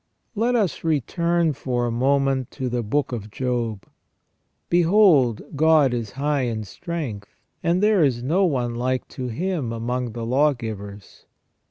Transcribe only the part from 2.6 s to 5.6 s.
the Book of Job:" Behold,